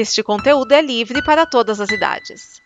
[0.00, 2.62] Este conteúdo é livre para todas as idades.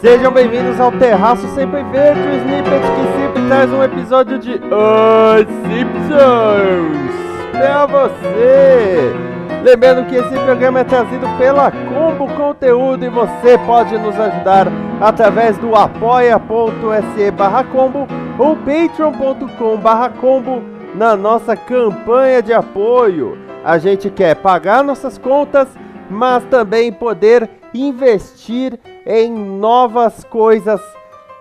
[0.00, 5.46] Sejam bem-vindos ao Terraço Sempre Verde, o snippet que sempre traz um episódio de Os
[5.68, 7.06] Simpsons
[7.52, 9.25] pra você.
[9.66, 14.68] Lembrando que esse programa é trazido pela Combo Conteúdo e você pode nos ajudar
[15.00, 18.06] através do apoia.se barra combo
[18.38, 20.62] ou patreon.com barra combo
[20.94, 23.36] na nossa campanha de apoio.
[23.64, 25.66] A gente quer pagar nossas contas,
[26.08, 30.80] mas também poder investir em novas coisas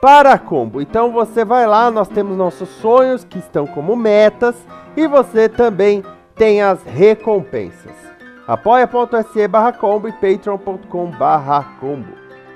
[0.01, 0.81] para a Combo.
[0.81, 4.55] Então você vai lá, nós temos nossos sonhos que estão como metas
[4.97, 6.03] e você também
[6.35, 8.14] tem as recompensas.
[8.47, 12.13] apoia.se barra combo e patreon.com barra combo.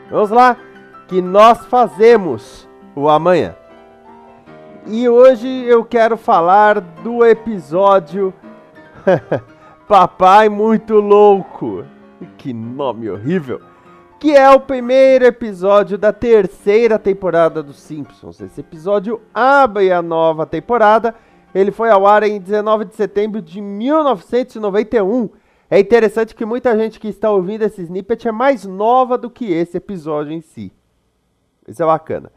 [0.10, 0.56] Vamos lá,
[1.08, 3.56] que nós fazemos o amanhã.
[4.86, 8.34] E hoje eu quero falar do episódio
[9.88, 11.84] Papai Muito Louco.
[12.38, 13.62] Que nome horrível!
[14.20, 18.40] Que é o primeiro episódio da terceira temporada dos Simpsons.
[18.42, 21.16] Esse episódio abre a nova temporada.
[21.56, 25.30] Ele foi ao ar em 19 de setembro de 1991.
[25.70, 29.52] É interessante que muita gente que está ouvindo esse snippet é mais nova do que
[29.52, 30.72] esse episódio em si.
[31.68, 32.32] Isso é bacana.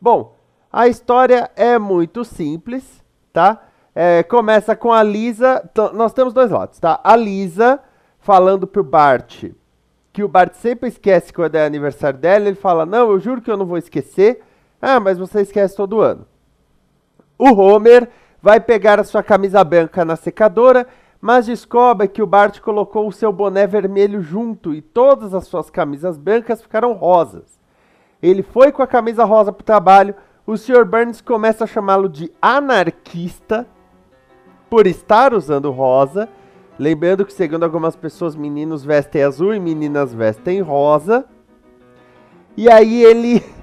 [0.00, 0.34] Bom,
[0.72, 3.66] a história é muito simples, tá?
[3.94, 5.68] É, começa com a Lisa.
[5.92, 7.00] Nós temos dois lados, tá?
[7.04, 7.80] A Lisa
[8.18, 9.44] falando pro Bart
[10.12, 12.46] que o Bart sempre esquece quando é aniversário dela.
[12.46, 14.42] Ele fala: Não, eu juro que eu não vou esquecer.
[14.80, 16.26] Ah, mas você esquece todo ano.
[17.38, 18.08] O Homer
[18.42, 20.86] vai pegar a sua camisa branca na secadora,
[21.20, 25.68] mas descobre que o Bart colocou o seu boné vermelho junto e todas as suas
[25.68, 27.58] camisas brancas ficaram rosas.
[28.22, 30.14] Ele foi com a camisa rosa para o trabalho.
[30.46, 30.84] O Sr.
[30.84, 33.66] Burns começa a chamá-lo de anarquista
[34.68, 36.28] por estar usando rosa
[36.80, 41.26] Lembrando que, segundo algumas pessoas, meninos vestem azul e meninas vestem rosa.
[42.56, 43.44] E aí ele.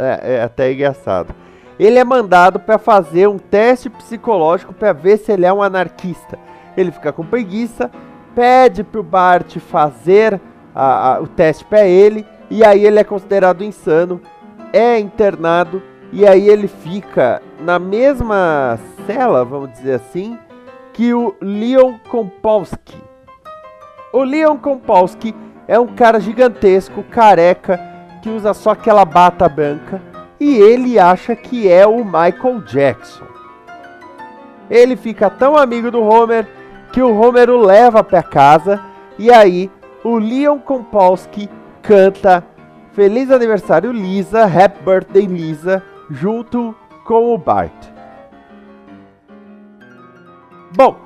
[0.00, 1.34] É, é até engraçado.
[1.76, 6.38] Ele é mandado para fazer um teste psicológico para ver se ele é um anarquista.
[6.78, 7.90] Ele fica com preguiça,
[8.36, 10.40] pede pro Bart fazer
[10.72, 14.20] a, a, o teste para ele, e aí ele é considerado insano,
[14.72, 20.38] é internado, e aí ele fica na mesma cela, vamos dizer assim,
[20.92, 22.96] que o Leon Kompolsky.
[24.12, 25.34] O Leon Kompolsky
[25.66, 27.80] é um cara gigantesco, careca,
[28.22, 30.00] que usa só aquela bata branca
[30.38, 33.26] e ele acha que é o Michael Jackson.
[34.70, 36.46] Ele fica tão amigo do Homer
[36.98, 38.84] que o Homer o leva para casa
[39.16, 39.70] e aí
[40.02, 41.48] o Leon Kompolsky
[41.80, 42.44] canta
[42.90, 47.72] Feliz aniversário Lisa, Happy Birthday Lisa, junto com o Bart.
[50.74, 50.96] Bom,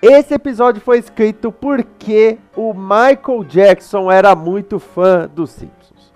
[0.00, 6.14] esse episódio foi escrito porque o Michael Jackson era muito fã dos Simpsons.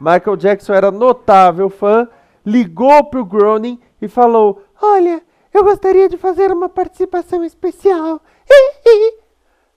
[0.00, 2.08] Michael Jackson era notável fã,
[2.44, 5.22] ligou pro Groening e falou: Olha,
[5.58, 8.20] eu gostaria de fazer uma participação especial.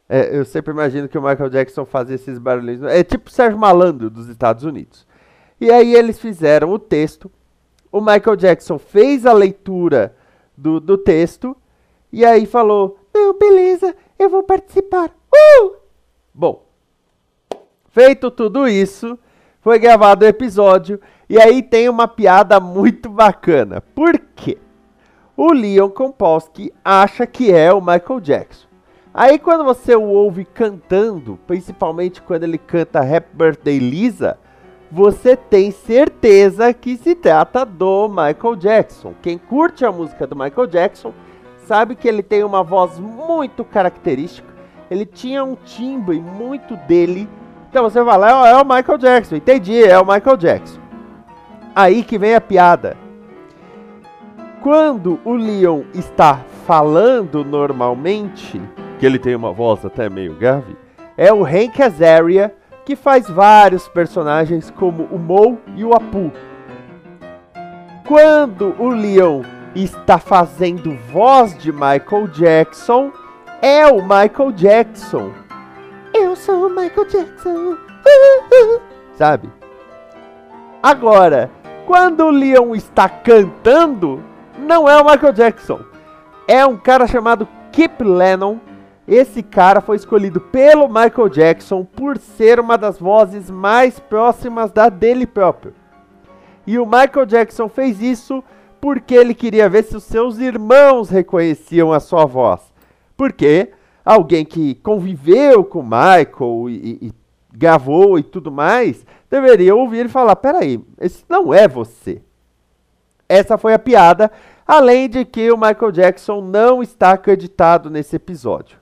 [0.07, 2.83] É, eu sempre imagino que o Michael Jackson fazia esses barulhos.
[2.83, 5.07] É tipo o Sérgio Malandro dos Estados Unidos.
[5.59, 7.31] E aí eles fizeram o texto.
[7.91, 10.15] O Michael Jackson fez a leitura
[10.55, 11.55] do, do texto
[12.11, 15.09] e aí falou: Não, beleza, eu vou participar.
[15.33, 15.75] Uh!
[16.33, 16.65] Bom,
[17.89, 19.17] feito tudo isso,
[19.61, 20.99] foi gravado o episódio.
[21.29, 23.79] E aí tem uma piada muito bacana.
[23.79, 24.57] Por quê?
[25.43, 28.67] O Leon Kompolsky acha que é o Michael Jackson.
[29.11, 34.37] Aí quando você o ouve cantando, principalmente quando ele canta Happy Birthday Lisa,
[34.91, 39.15] você tem certeza que se trata do Michael Jackson.
[39.19, 41.11] Quem curte a música do Michael Jackson
[41.65, 44.47] sabe que ele tem uma voz muito característica.
[44.91, 47.27] Ele tinha um timbre muito dele.
[47.67, 49.37] Então você fala, é, é o Michael Jackson.
[49.37, 50.79] Entendi, é o Michael Jackson.
[51.73, 53.00] Aí que vem a piada.
[54.61, 58.61] Quando o Leon está falando normalmente,
[58.99, 60.77] que ele tem uma voz até meio grave,
[61.17, 62.53] é o Hank Azaria
[62.85, 66.31] que faz vários personagens como o Mo e o Apu.
[68.07, 69.41] Quando o Leon
[69.73, 73.11] está fazendo voz de Michael Jackson
[73.63, 75.31] é o Michael Jackson.
[76.13, 77.77] Eu sou o Michael Jackson.
[79.17, 79.49] Sabe?
[80.83, 81.49] Agora,
[81.87, 84.23] quando o Leon está cantando,
[84.71, 85.81] não é o Michael Jackson.
[86.47, 88.57] É um cara chamado Kip Lennon
[89.07, 94.87] esse cara foi escolhido pelo Michael Jackson por ser uma das vozes mais próximas da
[94.87, 95.73] dele próprio.
[96.65, 98.41] E o Michael Jackson fez isso
[98.79, 102.61] porque ele queria ver se os seus irmãos reconheciam a sua voz.
[103.17, 103.71] Porque
[104.05, 107.13] alguém que conviveu com o Michael e, e
[107.51, 112.21] gravou e tudo mais, deveria ouvir e falar: peraí, esse não é você.
[113.27, 114.31] Essa foi a piada,
[114.65, 118.77] além de que o Michael Jackson não está acreditado nesse episódio.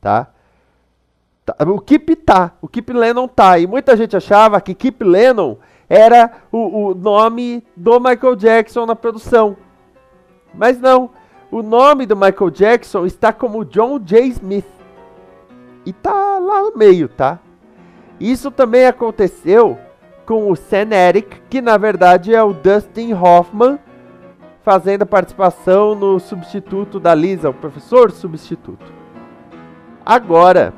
[0.00, 0.28] Tá?
[1.44, 3.58] tá o Keep tá, o Keep Lennon tá.
[3.58, 5.56] E muita gente achava que Keep Lennon
[5.88, 9.56] era o, o nome do Michael Jackson na produção.
[10.54, 11.10] Mas não.
[11.50, 14.28] O nome do Michael Jackson está como John J.
[14.28, 14.64] Smith.
[15.84, 17.38] E tá lá no meio, tá?
[18.18, 19.78] Isso também aconteceu
[20.24, 23.78] com o Sam Eric, que na verdade é o Dustin Hoffman,
[24.62, 28.92] fazendo a participação no substituto da Lisa, o professor substituto.
[30.04, 30.72] Agora,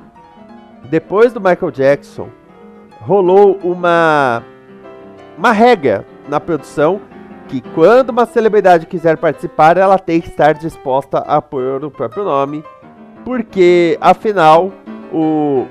[0.84, 2.28] depois do Michael Jackson,
[3.00, 4.42] rolou uma
[5.36, 7.00] uma regra na produção
[7.48, 12.25] que quando uma celebridade quiser participar, ela tem que estar disposta a pôr o próprio
[12.25, 12.64] nome,
[13.25, 14.72] porque afinal
[15.12, 15.66] o,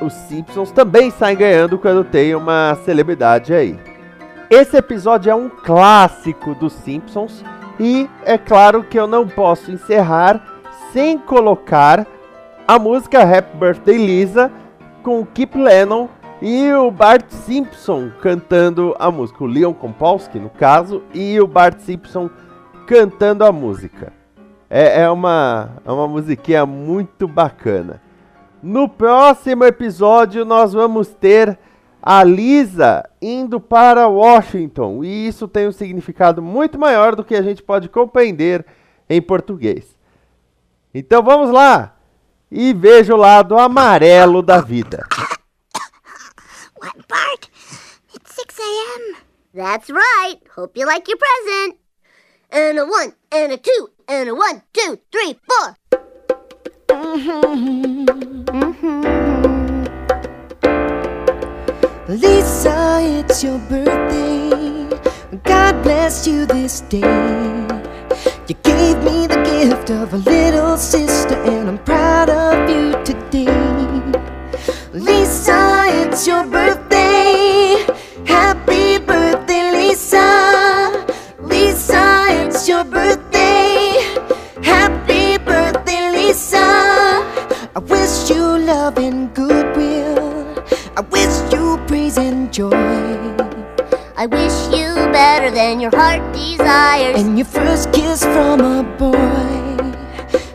[0.00, 3.89] os Simpsons também saem ganhando quando tem uma celebridade aí.
[4.50, 7.44] Esse episódio é um clássico dos Simpsons
[7.78, 10.44] e é claro que eu não posso encerrar
[10.92, 12.04] sem colocar
[12.66, 14.50] a música Happy Birthday Lisa
[15.04, 16.08] com Keep Lennon
[16.42, 19.44] e o Bart Simpson cantando a música.
[19.44, 22.28] O Leon Kompolsky, no caso, e o Bart Simpson
[22.88, 24.12] cantando a música.
[24.68, 28.02] É, é, uma, é uma musiquinha muito bacana.
[28.60, 31.56] No próximo episódio, nós vamos ter
[32.02, 35.04] a Lisa indo para Washington.
[35.04, 38.64] E isso tem um significado muito maior do que a gente pode compreender
[39.08, 39.96] em português.
[40.94, 41.96] Então vamos lá
[42.50, 45.06] e veja o lado amarelo da vida.
[46.80, 47.48] What, Bart?
[48.14, 49.16] It's 6 a.m.
[49.54, 50.40] That's right.
[50.56, 51.76] Hope you like your present.
[52.50, 55.76] And a one, and a two, and a one, two, three, four.
[62.10, 64.50] Lisa, it's your birthday.
[65.44, 66.98] God bless you this day.
[68.48, 73.46] You gave me the gift of a little sister, and I'm proud of you today.
[74.92, 77.86] Lisa, it's your birthday.
[78.26, 81.06] Happy birthday, Lisa.
[81.38, 84.02] Lisa, it's your birthday.
[84.64, 86.58] Happy birthday, Lisa.
[87.76, 90.40] I wish you love and goodwill.
[90.96, 91.29] I wish
[92.10, 92.70] you praise and joy.
[94.16, 97.20] I wish you better than your heart desires.
[97.20, 99.16] And your first kiss from a boy.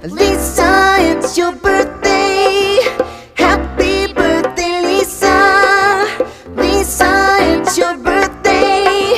[0.04, 2.80] Lisa, it's your birthday.
[3.36, 6.06] Happy birthday, Lisa.
[6.56, 9.16] Lisa, it's your birthday.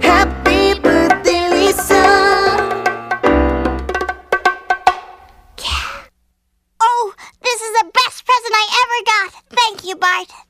[0.00, 2.04] Happy birthday, Lisa.
[6.82, 9.44] Oh, this is the best present I ever got.
[9.50, 10.49] Thank you, Bart.